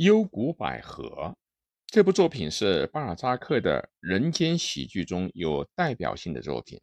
[0.00, 1.36] 幽谷百合
[1.86, 6.80] 这部作品是巴尔扎克的人间喜剧中有代表性的作品，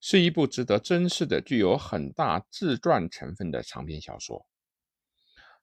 [0.00, 4.46] 是一部值得珍视的、具有很大自传成分的长篇小说，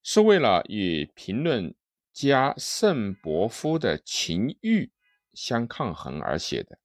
[0.04, 1.74] 是为了与评论
[2.12, 4.92] 家圣伯夫的情欲
[5.34, 6.79] 相抗衡而写的。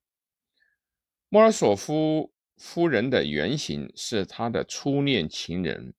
[1.27, 5.93] 莫尔索夫夫人的原型是他的初恋情人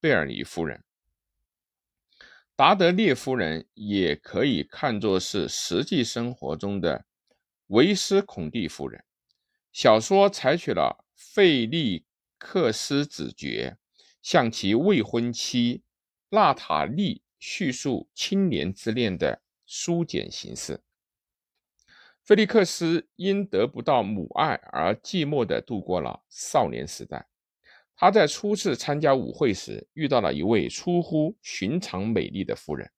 [0.00, 0.84] 贝尔尼夫人。
[2.56, 7.04] 达德列夫人也可以看作是实际生活中的
[7.66, 9.04] 维斯孔蒂夫人。
[9.74, 12.06] 小说采取了费利
[12.38, 13.76] 克斯子爵
[14.22, 15.82] 向其未婚妻
[16.30, 20.82] 娜塔莉叙述青年之恋的书简形式。
[22.22, 27.26] 菲利克斯因得不到母爱而寂寞地度过了少年时代。
[27.98, 32.92] 他在初次参加舞会时遇到了一位出乎寻常美丽的夫人。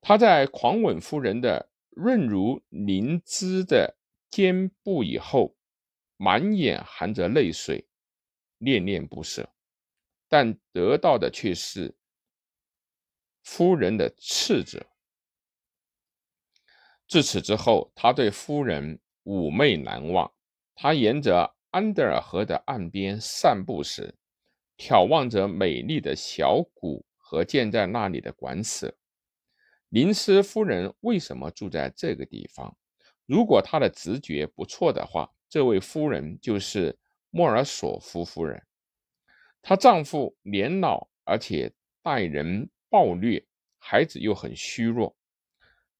[0.00, 3.98] 他在狂吻夫人的润如灵芝的
[4.30, 5.56] 肩部以后，
[6.16, 7.88] 满眼含着泪水，
[8.58, 9.52] 恋恋不舍，
[10.28, 11.96] 但得到的却是
[13.42, 14.86] 夫人的斥责。
[17.08, 20.32] 自此之后，他对夫人妩媚难忘。
[20.76, 21.55] 他沿着。
[21.76, 24.14] 安德尔河的岸边散步时，
[24.78, 28.96] 眺望着美丽的小谷和建在那里的馆舍。
[29.90, 32.74] 林斯夫人为什么住在这个地方？
[33.26, 38.62] 如果她的直觉不错的话，这位夫人就是莫尔索夫夫人。
[39.60, 41.70] 她丈夫年老，而且
[42.02, 43.46] 待人暴虐，
[43.76, 45.14] 孩子又很虚弱。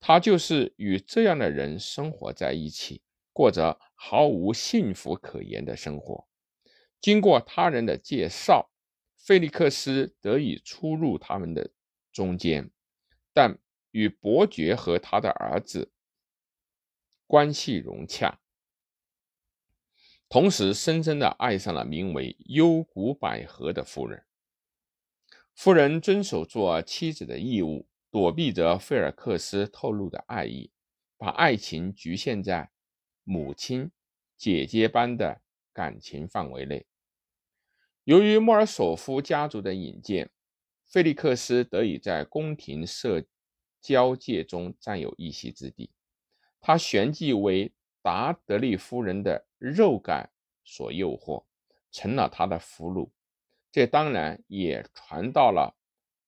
[0.01, 3.03] 她就是与这样的人生活在一起。
[3.37, 6.27] 过着毫无幸福可言的生活。
[7.03, 8.71] 经过他人的介绍，
[9.19, 11.71] 菲利克斯得以出入他们的
[12.11, 12.71] 中间，
[13.35, 13.59] 但
[13.91, 15.93] 与伯爵和他的儿子
[17.27, 18.41] 关系融洽，
[20.31, 24.25] 同时深深的爱上了名为幽谷百合的夫人。
[25.55, 30.73] 夫人遵守做妻子的义务，躲避着菲尔克斯透露的爱意，
[31.19, 32.71] 把爱情局限在。
[33.29, 33.91] 母亲、
[34.37, 35.43] 姐姐般的
[35.73, 36.87] 感情范围内。
[38.05, 40.31] 由于莫尔索夫家族的引荐，
[40.85, 43.25] 菲利克斯得以在宫廷社
[43.81, 45.91] 交界中占有一席之地。
[46.61, 50.31] 他旋即为达德利夫人的肉感
[50.63, 51.45] 所诱惑，
[51.91, 53.11] 成了他的俘虏。
[53.73, 55.77] 这当然也传到了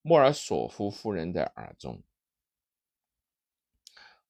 [0.01, 2.03] 莫尔索夫夫人的耳中。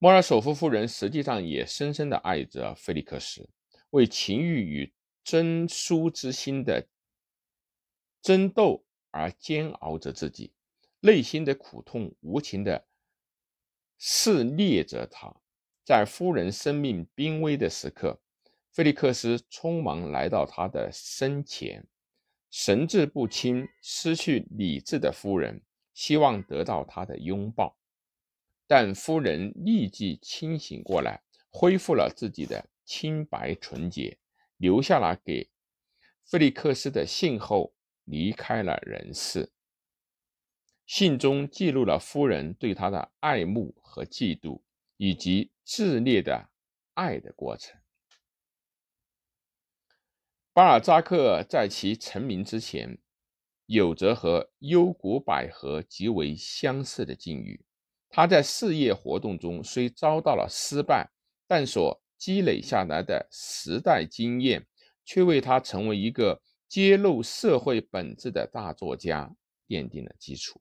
[0.01, 3.49] 莫尔索夫夫人实际上也深深地爱着菲利克斯，
[3.89, 4.93] 为情欲与
[5.25, 6.87] 争输之心的
[8.21, 10.53] 争斗而煎熬着自己，
[11.01, 12.87] 内心的苦痛无情地
[13.97, 15.35] 肆虐着他。
[15.83, 18.21] 在夫人生命濒危的时刻，
[18.71, 21.85] 菲利克斯匆忙来到他的身前，
[22.49, 25.61] 神志不清、失去理智的夫人
[25.93, 27.75] 希望得到他的拥抱。
[28.71, 34.19] 但夫人立即清醒过来，恢复了自己的清白纯洁，
[34.57, 35.49] 留下了给
[36.23, 39.51] 菲利克斯的信后离开了人世。
[40.85, 44.61] 信中记录了夫人对他的爱慕和嫉妒，
[44.97, 46.51] 以及炽烈的
[46.93, 47.75] 爱的过程。
[50.53, 52.99] 巴尔扎克在其成名之前，
[53.65, 57.65] 有着和幽谷百合极为相似的境遇。
[58.09, 61.09] 他在事业活动中虽遭到了失败，
[61.47, 64.65] 但所积累下来的时代经验，
[65.05, 69.33] 却为他成为一个揭露社会本质的大作家
[69.67, 70.59] 奠定了基础。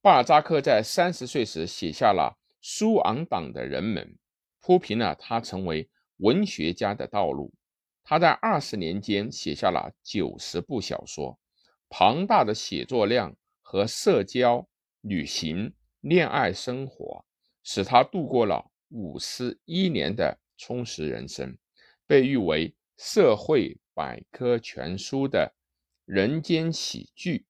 [0.00, 4.06] 巴尔扎克在三十岁时写下了《苏昂党的人们》，
[4.60, 7.52] 铺平了他成为文学家的道路。
[8.04, 11.38] 他在二十年间写下了九十部小说，
[11.88, 14.68] 庞大的写作量和社交、
[15.00, 15.72] 旅行。
[16.04, 17.24] 恋爱生活
[17.62, 21.56] 使他度过了五十一年的充实人生，
[22.06, 25.54] 被誉为社会百科全书的
[26.04, 27.46] 人间喜剧，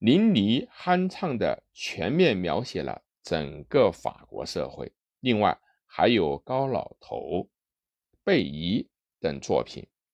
[0.00, 4.92] 淋漓酣畅地全面描写了整个法国社会。
[5.20, 7.16] 另外还有《高老头》
[8.22, 8.82] 《贝姨》
[9.18, 9.88] 等作品。